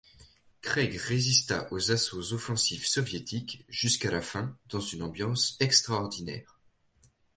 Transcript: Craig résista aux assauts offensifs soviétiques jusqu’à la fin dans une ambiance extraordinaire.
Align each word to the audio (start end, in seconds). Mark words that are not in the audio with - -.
Craig 0.63 0.95
résista 0.95 1.71
aux 1.71 1.91
assauts 1.91 2.33
offensifs 2.33 2.87
soviétiques 2.87 3.63
jusqu’à 3.69 4.09
la 4.09 4.23
fin 4.23 4.57
dans 4.69 4.79
une 4.79 5.03
ambiance 5.03 5.57
extraordinaire. 5.59 6.59